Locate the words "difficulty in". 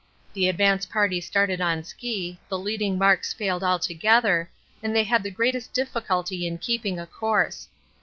5.73-6.57